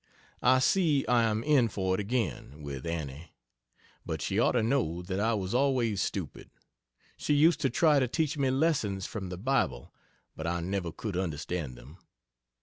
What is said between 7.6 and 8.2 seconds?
to try to